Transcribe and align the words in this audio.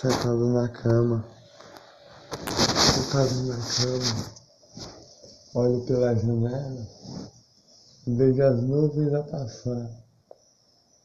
sentado 0.00 0.46
na 0.54 0.66
cama, 0.66 1.22
sentado 2.48 3.34
na 3.44 3.56
cama, 3.56 4.32
olho 5.54 5.84
pela 5.84 6.14
janela, 6.14 6.88
vejo 8.06 8.42
as 8.42 8.62
nuvens 8.62 9.12
a 9.12 9.22
passar, 9.24 9.90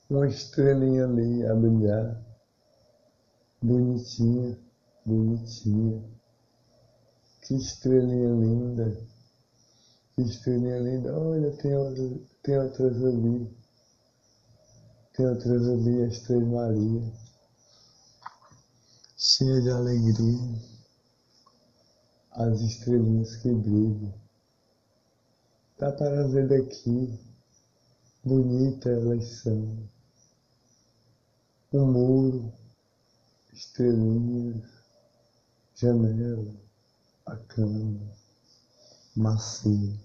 uma 0.10 0.26
estrelinha 0.30 1.04
ali 1.04 1.46
a 1.46 1.54
brilhar, 1.56 2.24
bonitinha, 3.62 4.58
bonitinha, 5.06 6.02
que 7.42 7.54
estrelinha 7.54 8.30
linda, 8.30 8.98
que 10.16 10.22
estrelinha 10.22 10.80
linda, 10.80 11.20
olha, 11.20 11.52
tem, 11.58 11.74
tem 12.44 12.58
outras 12.60 13.04
ali, 13.04 13.58
tem 15.18 15.28
outras 15.28 15.68
ali, 15.68 16.02
as 16.04 16.20
Três 16.20 16.48
Marias 16.48 17.35
cheia 19.28 19.60
de 19.60 19.72
alegria, 19.72 20.62
as 22.30 22.62
estrelinhas 22.62 23.36
que 23.38 23.52
brilham. 23.52 24.14
Dá 25.80 25.92
para 25.92 26.28
ver 26.28 26.48
daqui, 26.48 27.20
bonita 28.24 28.88
elas 28.88 29.26
são. 29.42 29.90
Um 31.74 31.92
muro, 31.92 32.54
estrelinhas, 33.52 34.64
janela, 35.76 36.54
a 37.26 37.36
cama, 37.36 38.00
macia. 39.16 40.00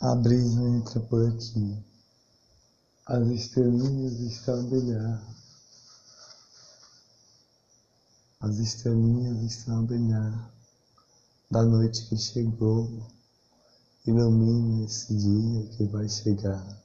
A 0.00 0.16
brisa 0.16 0.60
entra 0.60 0.98
por 0.98 1.24
aqui, 1.28 1.84
as 3.06 3.28
estrelinhas 3.28 4.18
estão 4.18 4.58
a 4.58 4.62
brilhar 4.64 5.39
as 8.40 8.58
estrelinhas 8.58 9.42
estão 9.42 9.80
a 9.80 9.82
brilhar 9.82 10.50
da 11.50 11.62
noite 11.62 12.06
que 12.06 12.16
chegou. 12.16 12.88
Ilumina 14.06 14.86
esse 14.86 15.14
dia 15.14 15.66
que 15.76 15.84
vai 15.84 16.08
chegar. 16.08 16.82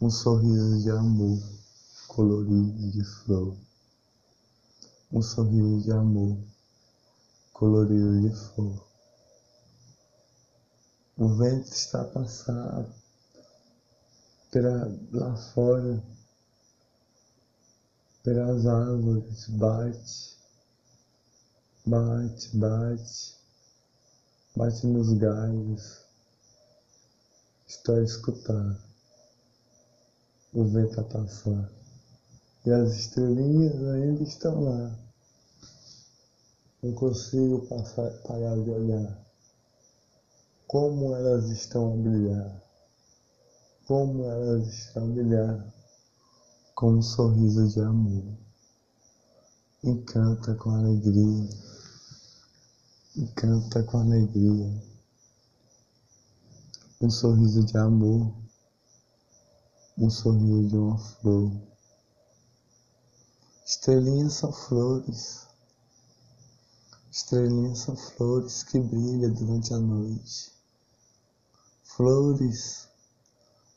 Um 0.00 0.10
sorriso 0.10 0.82
de 0.82 0.90
amor 0.90 1.38
colorido 2.08 2.90
de 2.90 3.04
flor. 3.04 3.54
Um 5.12 5.20
sorriso 5.20 5.82
de 5.82 5.92
amor 5.92 6.38
colorido 7.52 8.18
de 8.22 8.34
flor. 8.34 8.82
O 11.18 11.28
vento 11.36 11.70
está 11.70 12.00
a 12.00 12.04
passar 12.04 12.86
pela, 14.50 14.90
lá 15.12 15.36
fora 15.36 16.02
pelas 18.22 18.66
árvores, 18.66 19.48
bate, 19.48 20.36
bate, 21.86 22.56
bate, 22.56 23.34
bate 24.56 24.86
nos 24.86 25.12
galhos. 25.14 26.00
Estou 27.66 27.96
a 27.96 28.02
escutar. 28.02 28.78
O 30.52 30.64
vento 30.64 31.00
a 31.00 31.04
passar 31.04 31.70
e 32.64 32.70
as 32.70 32.94
estrelinhas 32.94 33.82
ainda 33.82 34.22
estão 34.22 34.60
lá. 34.60 34.98
Não 36.82 36.92
consigo 36.92 37.66
passar, 37.66 38.10
parar 38.22 38.56
de 38.56 38.70
olhar. 38.70 39.18
Como 40.66 41.14
elas 41.14 41.48
estão 41.48 41.94
a 41.94 41.96
brilhar, 41.96 42.62
como 43.86 44.24
elas 44.24 44.66
estão 44.68 45.04
a 45.04 45.06
brilhar 45.06 45.79
com 46.80 46.94
um 46.94 47.02
sorriso 47.02 47.68
de 47.68 47.80
amor. 47.82 48.24
Encanta 49.84 50.54
com 50.54 50.70
alegria, 50.70 51.50
encanta 53.14 53.82
com 53.82 53.98
alegria. 53.98 54.82
Um 56.98 57.10
sorriso 57.10 57.66
de 57.66 57.76
amor, 57.76 58.32
um 59.98 60.08
sorriso 60.08 60.68
de 60.68 60.76
uma 60.78 60.96
flor. 60.96 61.52
Estrelinhas 63.66 64.32
são 64.32 64.50
flores, 64.50 65.46
estrelinhas 67.12 67.80
são 67.80 67.94
flores 67.94 68.62
que 68.62 68.80
brilham 68.80 69.34
durante 69.34 69.74
a 69.74 69.78
noite. 69.78 70.50
Flores 71.84 72.88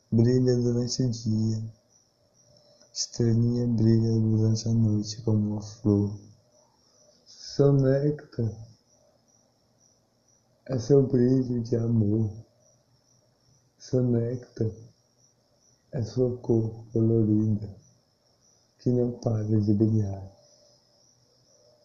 brilham 0.09 0.63
durante 0.63 1.03
o 1.03 1.11
dia 1.11 1.82
Estrelinha 2.95 3.65
brilha 3.65 4.11
durante 4.19 4.69
a 4.69 4.71
noite 4.71 5.19
como 5.23 5.53
uma 5.53 5.61
flor. 5.63 6.15
Seu 7.25 7.73
néctar 7.73 8.53
é 10.67 10.77
seu 10.77 11.01
brilho 11.01 11.63
de 11.63 11.75
amor. 11.75 12.29
Seu 13.79 14.03
néctar 14.03 14.69
é 15.91 16.03
sua 16.03 16.37
cor 16.37 16.85
colorida 16.93 17.75
que 18.77 18.91
não 18.91 19.13
para 19.13 19.43
de 19.43 19.73
brilhar. 19.73 20.31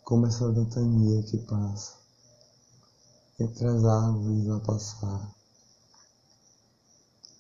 Como 0.05 0.27
essa 0.27 0.53
ventania 0.53 1.23
que 1.23 1.39
passa 1.39 1.97
entre 3.41 3.67
as 3.67 3.83
árvores 3.83 4.51
a 4.51 4.61
passar. 4.61 5.35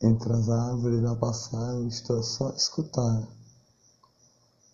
Entre 0.00 0.32
as 0.32 0.48
árvores 0.48 1.04
a 1.04 1.14
passar, 1.16 1.74
eu 1.74 1.86
estou 1.86 2.22
só 2.22 2.48
a 2.48 2.56
escutar 2.56 3.37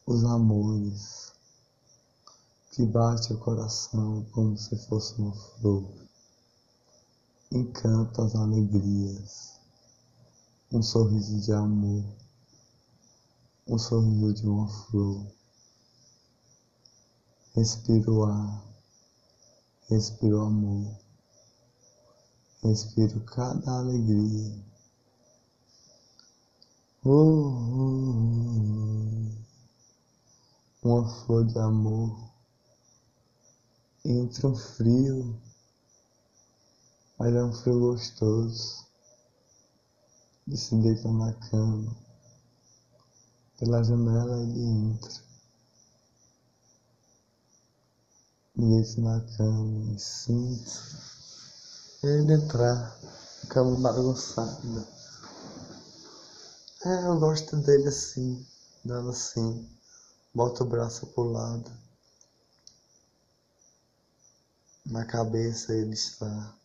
os 0.07 0.23
amores 0.23 1.33
que 2.73 2.85
bate 2.85 3.33
o 3.33 3.39
coração 3.39 4.23
como 4.33 4.57
se 4.59 4.77
fosse 4.87 5.19
uma 5.19 5.33
flor, 5.33 5.89
encanta 7.51 8.23
as 8.23 8.35
alegrias, 8.35 9.59
um 10.71 10.83
sorriso 10.83 11.41
de 11.41 11.53
amor, 11.53 12.05
um 13.67 13.79
sorriso 13.79 14.35
de 14.35 14.47
uma 14.47 14.69
flor. 14.69 15.27
Respiro 17.55 18.17
o 18.17 18.25
ar, 18.25 18.65
respiro 19.89 20.39
o 20.39 20.43
amor, 20.43 20.99
respiro 22.63 23.21
cada 23.21 23.79
alegria. 23.79 24.63
Oh, 27.05 27.11
oh, 27.11 28.81
oh 28.81 28.84
uma 30.85 31.09
flor 31.09 31.47
de 31.47 31.59
amor 31.59 32.15
entre 34.05 34.47
um 34.47 34.55
frio, 34.55 35.41
mas 37.19 37.35
é 37.35 37.43
um 37.43 37.53
frio 37.55 37.81
gostoso 37.81 38.85
de 40.47 40.59
se 40.59 40.77
deitar 40.77 41.11
na 41.11 41.33
cama. 41.33 41.97
Pela 43.59 43.83
janela 43.83 44.43
ele 44.43 44.63
entra. 44.63 45.25
Me 48.55 48.83
deito 48.83 49.01
na 49.01 49.21
cama 49.39 49.95
e 49.95 49.99
sinto 49.99 50.81
ele 52.03 52.35
entrar. 52.35 52.95
Cama 53.49 53.81
bagunçada. 53.81 54.87
É, 56.85 57.07
eu 57.07 57.19
gosto 57.19 57.57
dele 57.57 57.89
assim, 57.89 58.47
dando 58.85 59.09
assim. 59.09 59.67
Bota 60.35 60.65
o 60.65 60.67
braço 60.67 61.07
pro 61.09 61.31
lado. 61.31 61.71
Na 64.85 65.05
cabeça 65.07 65.73
ele 65.73 65.95
está. 65.95 66.57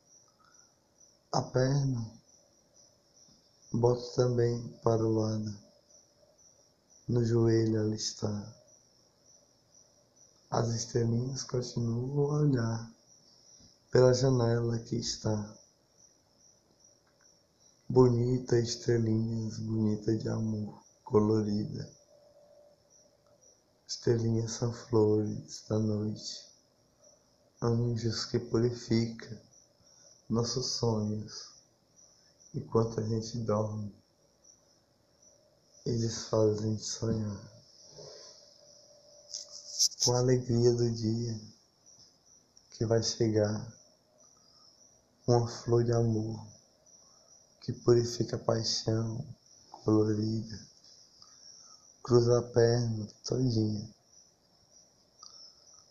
A 1.31 1.41
perna. 1.43 2.11
Bota 3.71 4.01
também 4.15 4.67
para 4.83 5.05
o 5.05 5.13
lado. 5.13 5.55
No 7.07 7.23
joelho 7.23 7.77
ela 7.77 7.95
está. 7.95 8.55
As 10.49 10.69
estrelinhas 10.69 11.43
continuam 11.43 12.31
a 12.31 12.39
olhar 12.39 12.91
pela 13.91 14.15
janela 14.15 14.79
que 14.79 14.95
está. 14.95 15.55
Bonita 17.87 18.57
estrelinhas, 18.57 19.59
bonita 19.59 20.17
de 20.17 20.27
amor, 20.27 20.81
colorida. 21.03 21.98
Estrelinhas 23.89 24.51
são 24.51 24.71
flores 24.71 25.63
da 25.67 25.79
noite, 25.79 26.45
anjos 27.59 28.23
que 28.23 28.37
purificam 28.37 29.35
nossos 30.29 30.73
sonhos. 30.73 31.49
Enquanto 32.53 32.99
a 32.99 33.03
gente 33.03 33.39
dorme, 33.39 33.91
eles 35.87 36.25
fazem 36.25 36.77
sonhar 36.77 37.51
com 40.03 40.13
a 40.13 40.19
alegria 40.19 40.71
do 40.71 40.91
dia 40.91 41.41
que 42.69 42.85
vai 42.85 43.01
chegar, 43.01 43.75
uma 45.27 45.47
flor 45.47 45.83
de 45.83 45.93
amor 45.93 46.45
que 47.61 47.73
purifica 47.73 48.35
a 48.35 48.39
paixão 48.39 49.25
colorida 49.83 50.68
cruza 52.03 52.39
a 52.39 52.41
perna 52.41 53.07
todinha. 53.23 53.89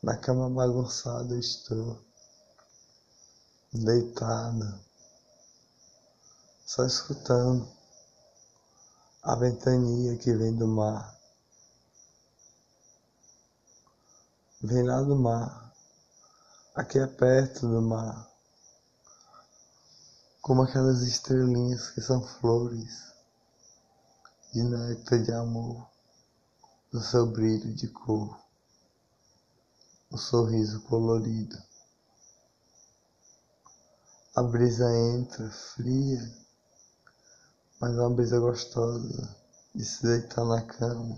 Na 0.03 0.17
cama 0.17 0.49
bagunçada 0.49 1.35
eu 1.35 1.41
estou, 1.41 2.01
deitada, 3.73 4.81
só 6.65 6.85
escutando 6.87 7.69
a 9.23 9.35
ventania 9.37 10.17
que 10.17 10.33
vem 10.33 10.55
do 10.55 10.67
mar. 10.67 11.19
Vem 14.63 14.83
lá 14.83 15.03
do 15.03 15.15
mar, 15.17 15.73
aqui 16.75 16.99
é 16.99 17.07
perto 17.07 17.69
do 17.69 17.83
mar, 17.83 18.29
como 20.41 20.63
aquelas 20.63 21.03
estrelinhas 21.03 21.91
que 21.91 22.01
são 22.01 22.23
flores 22.23 23.13
de 24.53 24.63
néctar 24.63 25.23
de 25.23 25.33
amor, 25.33 25.87
do 26.91 27.01
seu 27.01 27.27
brilho 27.27 27.75
de 27.75 27.89
cor, 27.89 28.39
o 30.11 30.17
sorriso 30.17 30.81
colorido. 30.83 31.57
A 34.35 34.43
brisa 34.43 34.85
entra 35.15 35.51
fria, 35.51 36.21
mas 37.81 37.97
é 37.97 38.01
uma 38.01 38.15
brisa 38.15 38.39
gostosa 38.39 39.37
de 39.75 39.85
se 39.85 40.03
deitar 40.03 40.45
na 40.45 40.63
cama. 40.63 41.17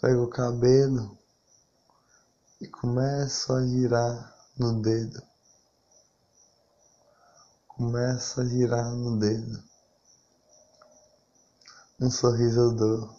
Pego 0.00 0.24
o 0.24 0.30
cabelo 0.30 1.18
e 2.60 2.68
começo 2.68 3.52
a 3.52 3.66
girar 3.66 4.48
no 4.56 4.80
dedo 4.80 5.28
começa 7.78 8.42
a 8.42 8.44
girar 8.44 8.90
no 8.90 9.20
dedo. 9.20 9.67
Um 12.00 12.12
sorriso 12.12 12.60
eu 12.60 12.76
dou. 12.76 13.10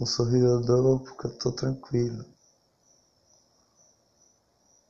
Um 0.00 0.04
sorriso 0.04 0.44
eu 0.44 0.60
dou 0.60 0.98
porque 0.98 1.28
eu 1.28 1.38
tô 1.38 1.52
tranquilo. 1.52 2.24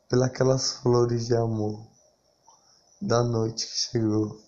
Pelas 0.08 0.72
flores 0.72 1.26
de 1.26 1.36
amor 1.36 1.86
da 3.02 3.22
noite 3.22 3.66
que 3.66 3.76
chegou. 3.76 4.42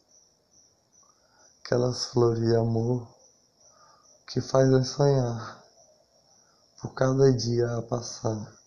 Aquelas 1.62 2.06
flores 2.06 2.42
de 2.42 2.56
amor 2.56 3.06
que 4.26 4.40
fazem 4.40 4.82
sonhar 4.82 5.62
por 6.80 6.94
cada 6.94 7.30
dia 7.34 7.76
a 7.76 7.82
passar. 7.82 8.58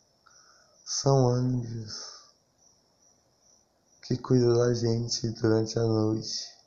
São 0.85 1.27
anjos 1.27 2.19
que 4.03 4.15
cuida 4.15 4.53
da 4.53 4.75
gente 4.75 5.27
durante 5.29 5.79
a 5.79 5.83
noite. 5.83 6.58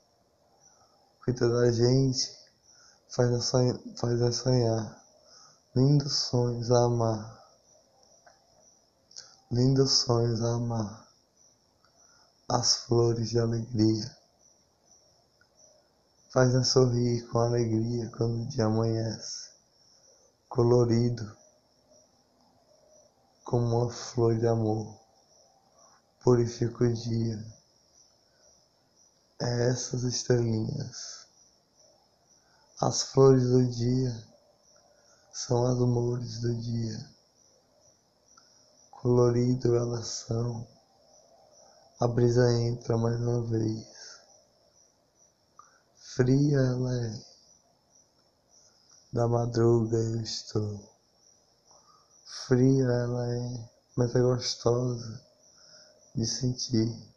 Cuida 1.25 1.49
da 1.49 1.71
gente, 1.71 2.37
faz 3.09 3.33
a 3.33 3.41
sonhar, 3.41 3.79
faz 3.97 4.21
a 4.21 4.33
sonhar. 4.33 5.05
Lindos 5.73 6.15
sonhos 6.15 6.69
a 6.73 6.85
amar. 6.85 7.45
Lindos 9.49 9.93
sonhos 10.01 10.43
a 10.43 10.55
amar. 10.55 11.09
As 12.51 12.79
flores 12.79 13.31
de 13.31 13.39
alegria. 13.39 14.17
Faz-nos 16.33 16.69
sorrir 16.69 17.25
com 17.29 17.39
alegria 17.39 18.11
quando 18.17 18.43
o 18.43 18.47
dia 18.49 18.65
amanhece. 18.65 19.53
Colorido 20.49 21.37
como 23.45 23.85
uma 23.85 23.91
flor 23.93 24.37
de 24.37 24.49
amor 24.49 24.99
purifica 26.25 26.83
o 26.83 26.93
dia. 26.93 27.62
É 29.45 29.71
essas 29.71 30.05
estrelinhas. 30.05 31.27
As 32.81 33.03
flores 33.03 33.43
do 33.43 33.67
dia 33.67 34.25
são 35.33 35.67
as 35.67 35.81
amores 35.81 36.41
do 36.41 36.55
dia. 36.61 37.11
Colorido 38.93 39.75
elas 39.75 40.07
são. 40.07 40.65
A 41.99 42.07
brisa 42.07 42.53
entra 42.53 42.97
mais 42.97 43.21
uma 43.21 43.43
vez. 43.43 44.21
Fria 45.97 46.59
ela 46.59 46.95
é. 46.95 47.25
Da 49.13 49.27
madruga 49.27 49.97
eu 49.97 50.21
estou. 50.21 50.89
Fria 52.47 52.85
ela 52.85 53.29
é, 53.29 53.71
mas 53.97 54.15
é 54.15 54.21
gostosa 54.21 55.21
de 56.15 56.25
sentir 56.25 57.12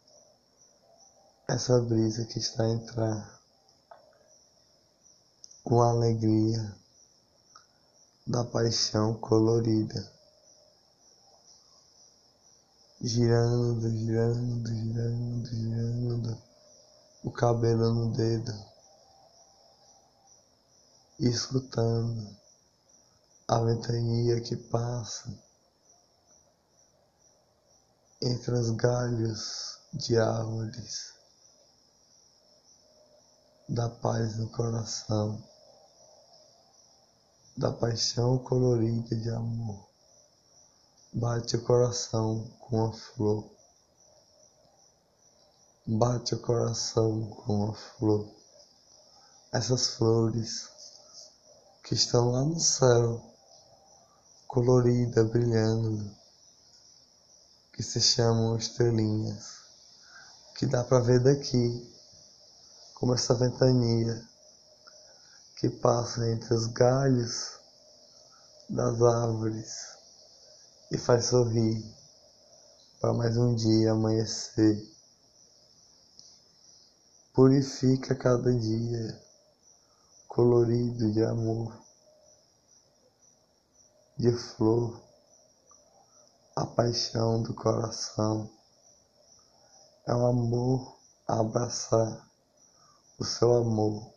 essa 1.48 1.80
brisa 1.80 2.24
que 2.24 2.38
está 2.40 2.64
a 2.64 2.70
entrar 2.70 3.40
com 5.62 5.80
a 5.80 5.90
alegria 5.90 6.76
da 8.26 8.44
paixão 8.44 9.14
colorida, 9.14 10.12
girando, 13.00 13.88
girando, 13.88 14.68
girando, 14.68 15.46
girando 15.46 16.42
o 17.22 17.30
cabelo 17.30 17.94
no 17.94 18.12
dedo, 18.12 18.52
escutando 21.20 22.36
a 23.46 23.60
ventania 23.60 24.40
que 24.40 24.56
passa 24.56 25.32
entre 28.20 28.52
os 28.54 28.70
galhos 28.70 29.78
de 29.92 30.18
árvores, 30.18 31.15
da 33.68 33.88
paz 33.88 34.36
no 34.36 34.48
coração, 34.50 35.42
da 37.56 37.72
paixão 37.72 38.38
colorida 38.38 39.16
de 39.16 39.28
amor. 39.30 39.84
Bate 41.12 41.56
o 41.56 41.64
coração 41.64 42.48
com 42.60 42.86
a 42.86 42.92
flor, 42.92 43.50
bate 45.84 46.34
o 46.34 46.40
coração 46.40 47.26
com 47.30 47.70
a 47.70 47.74
flor. 47.74 48.28
Essas 49.52 49.88
flores 49.96 50.68
que 51.82 51.94
estão 51.94 52.30
lá 52.30 52.44
no 52.44 52.60
céu, 52.60 53.20
colorida, 54.46 55.24
brilhando 55.24 56.14
que 57.72 57.82
se 57.82 58.00
chamam 58.00 58.56
estrelinhas, 58.56 59.56
que 60.54 60.66
dá 60.66 60.84
para 60.84 61.00
ver 61.00 61.20
daqui, 61.20 61.95
como 62.96 63.12
essa 63.12 63.34
ventania 63.34 64.26
que 65.56 65.68
passa 65.68 66.26
entre 66.30 66.54
os 66.54 66.66
galhos 66.68 67.60
das 68.70 69.02
árvores 69.02 69.98
e 70.90 70.96
faz 70.96 71.26
sorrir 71.26 71.84
para 72.98 73.12
mais 73.12 73.36
um 73.36 73.54
dia 73.54 73.92
amanhecer. 73.92 74.82
Purifica 77.34 78.14
cada 78.14 78.50
dia 78.54 79.22
colorido 80.26 81.12
de 81.12 81.22
amor, 81.22 81.78
de 84.16 84.32
flor 84.32 85.02
a 86.56 86.64
paixão 86.64 87.42
do 87.42 87.52
coração. 87.52 88.50
É 90.06 90.14
o 90.14 90.26
amor 90.26 90.96
a 91.28 91.40
abraçar 91.40 92.26
o 93.18 93.24
seu 93.24 93.54
amor. 93.54 94.12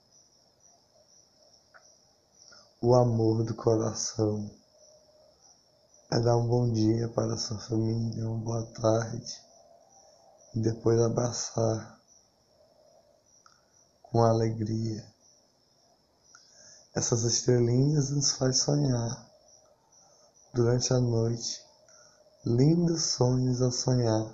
O 2.81 2.93
amor 2.93 3.43
do 3.43 3.53
coração 3.55 4.49
é 6.11 6.19
dar 6.19 6.35
um 6.35 6.47
bom 6.47 6.71
dia 6.71 7.07
para 7.09 7.33
a 7.33 7.37
sua 7.37 7.57
família, 7.59 8.27
uma 8.27 8.43
boa 8.43 8.65
tarde 8.73 9.41
e 10.53 10.59
depois 10.59 10.99
abraçar 10.99 11.97
com 14.03 14.21
alegria. 14.21 15.05
Essas 16.93 17.23
estrelinhas 17.23 18.09
nos 18.09 18.33
faz 18.33 18.59
sonhar 18.59 19.29
durante 20.53 20.91
a 20.91 20.99
noite 20.99 21.63
lindos 22.45 23.03
sonhos 23.03 23.61
a 23.61 23.71
sonhar, 23.71 24.33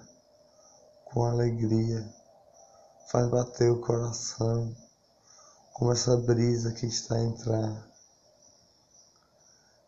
com 1.06 1.24
alegria, 1.24 2.12
faz 3.08 3.30
bater 3.30 3.72
o 3.72 3.82
coração, 3.82 4.76
como 5.74 5.92
essa 5.92 6.18
brisa 6.18 6.72
que 6.72 6.86
está 6.86 7.16
a 7.16 7.24
entrar, 7.24 7.88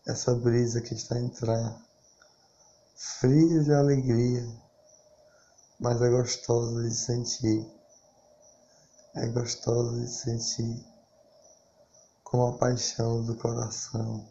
essa 0.06 0.34
brisa 0.36 0.82
que 0.82 0.94
está 0.94 1.16
a 1.16 1.20
entrar, 1.20 1.82
fria 2.96 3.64
de 3.64 3.74
alegria, 3.74 4.48
mas 5.80 6.02
é 6.02 6.10
gostosa 6.10 6.84
de 6.84 6.94
sentir, 6.94 7.66
é 9.16 9.28
gostosa 9.28 10.00
de 10.00 10.08
sentir, 10.08 10.86
com 12.24 12.48
a 12.48 12.58
paixão 12.58 13.24
do 13.24 13.36
coração, 13.36 14.28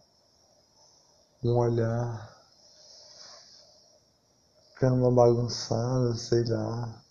um 1.43 1.57
olhar. 1.57 2.35
Cama 4.75 5.11
bagunçada, 5.11 6.15
sei 6.17 6.45
lá, 6.45 7.03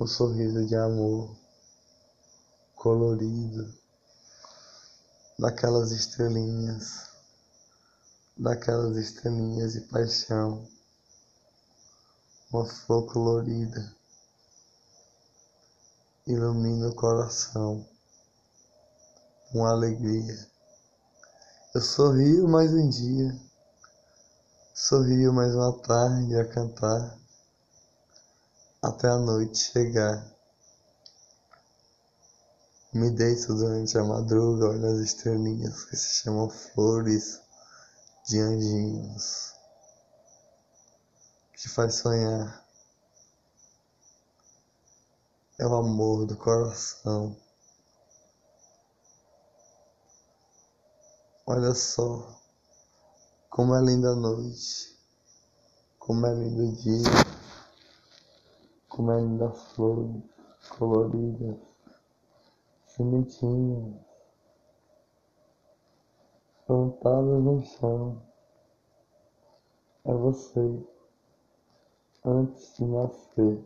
um 0.00 0.06
sorriso 0.06 0.64
de 0.64 0.76
amor, 0.76 1.36
colorido 2.76 3.74
daquelas 5.36 5.90
estrelinhas, 5.90 7.10
daquelas 8.36 8.96
estrelinhas 8.96 9.72
de 9.72 9.80
paixão, 9.80 10.64
uma 12.52 12.64
flor 12.64 13.12
colorida 13.12 13.92
ilumina 16.28 16.90
o 16.90 16.94
coração. 16.94 17.84
Com 19.50 19.64
alegria. 19.64 20.46
Eu 21.74 21.80
sorrio 21.80 22.46
mais 22.46 22.72
um 22.72 22.88
dia, 22.88 23.34
sorrio 24.74 25.32
mais 25.32 25.54
uma 25.54 25.72
tarde 25.80 26.36
a 26.36 26.44
cantar 26.46 27.18
até 28.82 29.08
a 29.08 29.18
noite 29.18 29.58
chegar. 29.58 30.24
Me 32.92 33.10
deito 33.10 33.54
durante 33.54 33.98
a 33.98 34.04
madruga, 34.04 34.68
olho 34.68 34.86
as 34.86 34.98
estrelinhas 35.00 35.84
que 35.84 35.96
se 35.96 36.22
chamam 36.22 36.48
flores 36.48 37.40
de 38.26 38.40
anjinhos, 38.40 39.52
que 41.52 41.68
faz 41.68 41.96
sonhar. 41.96 42.64
É 45.58 45.66
o 45.66 45.74
amor 45.74 46.24
do 46.24 46.36
coração. 46.36 47.36
Olha 51.44 51.74
só 51.74 52.40
como 53.50 53.74
é 53.74 53.80
linda 53.80 54.10
a 54.10 54.14
noite, 54.14 54.96
como 55.98 56.26
é 56.26 56.32
lindo 56.32 56.68
o 56.68 56.72
dia, 56.76 57.37
como 58.98 59.12
é 59.12 59.20
linda 59.20 59.46
as 59.46 59.74
flores 59.74 60.24
coloridas 60.76 61.56
sementinhas 62.84 63.94
plantadas 66.66 67.44
no 67.44 67.62
chão. 67.62 68.20
É 70.04 70.12
você, 70.12 70.84
antes 72.24 72.74
de 72.76 72.86
nascer, 72.86 73.64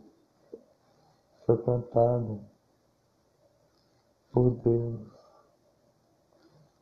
foi 1.47 1.57
plantada 1.57 2.39
por 4.31 4.51
Deus 4.51 5.01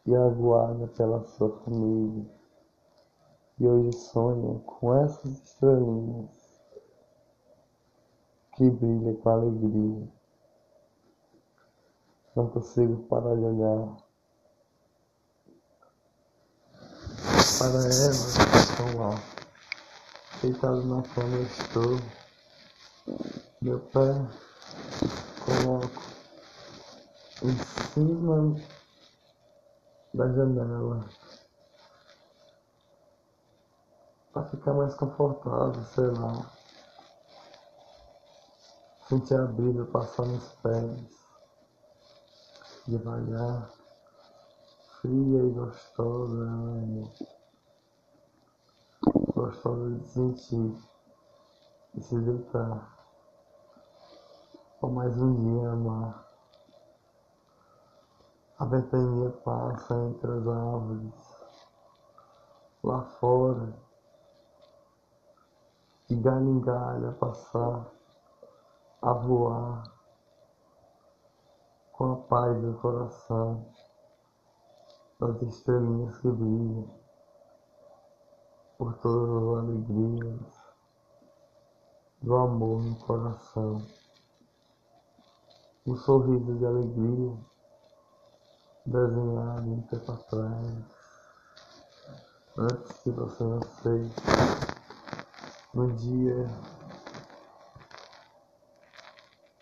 e 0.05 0.13
aguarda 0.13 0.89
pela 0.89 1.23
sua 1.23 1.57
família. 1.61 2.29
E 3.57 3.65
hoje 3.65 3.93
sonha 3.93 4.59
com 4.65 4.93
essas 4.93 5.41
estrelinhas 5.41 6.40
que 8.61 8.69
brilham 8.69 9.15
com 9.15 9.29
alegria. 9.29 10.07
Não 12.35 12.47
consigo 12.47 13.01
parar 13.07 13.35
de 13.35 13.41
olhar 13.41 13.97
para 17.57 17.69
elas 17.69 18.37
que 18.37 18.57
estão 18.57 18.97
lá. 18.99 19.15
Deitado 20.43 20.85
na 20.85 21.01
cama 21.01 21.37
eu 21.37 21.43
estou. 21.43 21.97
Meu 23.63 23.79
pé 23.79 24.27
coloco 25.43 26.01
em 27.41 27.57
cima 27.93 28.61
da 30.13 30.31
janela 30.33 31.09
para 34.31 34.49
ficar 34.49 34.73
mais 34.73 34.93
confortável, 34.93 35.83
sei 35.85 36.05
lá. 36.05 36.60
Sentir 39.11 39.35
a 39.35 39.45
brisa 39.45 39.83
passar 39.87 40.25
nos 40.25 40.53
pés 40.63 41.27
devagar, 42.87 43.69
fria 45.01 45.43
e 45.43 45.49
gostosa, 45.49 46.45
né? 46.45 47.11
gostosa 49.35 49.91
de 49.97 50.07
sentir 50.07 50.77
e 51.95 52.01
se 52.01 52.17
deitar. 52.21 53.05
Por 54.79 54.93
mais 54.93 55.21
um 55.21 55.35
dia 55.35 55.71
amar. 55.71 56.25
A 58.59 58.63
ventania 58.63 59.29
passa 59.43 59.93
entre 60.05 60.31
as 60.31 60.47
árvores, 60.47 61.13
lá 62.81 63.01
fora, 63.19 63.73
de 66.07 66.15
galho 66.15 66.47
em 66.47 66.61
galho 66.61 67.09
a 67.09 67.11
passar, 67.11 68.00
a 69.01 69.13
voar 69.13 69.83
com 71.91 72.13
a 72.13 72.15
paz 72.17 72.61
do 72.61 72.73
coração, 72.75 73.65
das 75.19 75.41
estrelinhas 75.41 76.17
que 76.17 76.29
brilham, 76.29 76.87
por 78.77 78.93
todas 78.97 79.29
as 79.29 79.63
alegrias, 79.63 80.61
do 82.21 82.35
amor 82.35 82.83
no 82.83 82.95
coração, 82.97 83.85
um 85.87 85.95
sorriso 85.95 86.57
de 86.59 86.65
alegria 86.65 87.37
desenhado 88.85 89.67
em 89.67 89.81
tempo 89.81 90.11
atrás, 90.11 90.85
antes 92.55 93.01
que 93.01 93.09
você 93.09 93.43
nascer, 93.43 94.11
no 95.73 95.91
dia, 95.93 96.47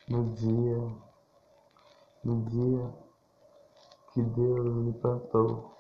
no 0.09 0.33
dia 0.33 1.09
no 2.23 2.41
dia 2.45 2.93
que 4.11 4.23
Deus 4.23 4.75
me 4.75 4.93
plantou 4.93 5.77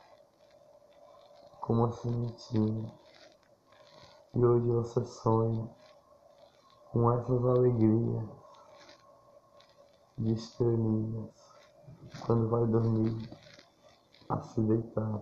como 1.59 1.83
uma 1.83 1.91
sementinha. 1.91 2.93
E 4.35 4.45
hoje 4.45 4.67
você 4.67 5.05
sonha 5.05 5.67
com 6.91 7.11
essas 7.11 7.43
alegrias 7.43 8.23
de 10.17 10.33
estrelinhas 10.33 11.31
quando 12.25 12.49
vai 12.49 12.65
dormir 12.67 13.29
a 14.29 14.41
se 14.41 14.61
deitar. 14.61 15.21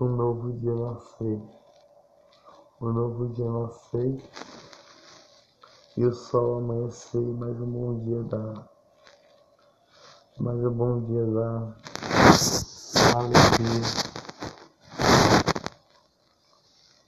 Um 0.00 0.08
novo 0.08 0.52
dia 0.52 0.74
nascer, 0.74 1.42
um 2.80 2.92
novo 2.92 3.28
dia 3.30 3.50
nascer 3.50 4.22
e 5.98 6.06
o 6.06 6.14
sol 6.14 6.58
amanhecer 6.58 7.20
mais 7.20 7.60
um 7.60 7.66
bom 7.66 7.98
dia 8.04 8.22
dar. 8.22 8.68
Mas 10.38 10.64
o 10.64 10.70
bom 10.70 11.00
dia 11.00 11.26
dá 11.26 11.74
alegria. 13.18 13.82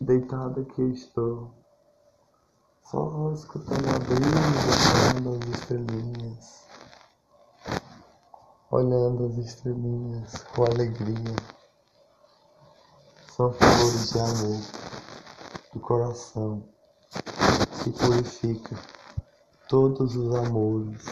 Deitado 0.00 0.62
aqui 0.62 0.82
eu 0.82 0.90
estou, 0.90 1.54
só 2.82 3.32
escutando 3.32 3.88
a 3.94 3.99
brisa, 4.00 5.20
olhando 5.20 5.38
as 5.38 5.61
estrelinhas, 5.61 6.66
olhando 8.73 9.26
as 9.26 9.37
estrelinhas 9.38 10.35
com 10.52 10.64
alegria. 10.64 11.37
São 13.37 13.52
flores 13.52 14.11
de 14.11 14.18
amor 14.18 14.61
do 15.73 15.78
coração 15.78 16.68
que 17.83 17.91
purifica 17.91 18.77
todos 19.69 20.15
os 20.15 20.35
amores 20.35 21.03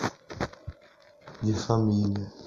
de 1.43 1.55
família. 1.55 2.38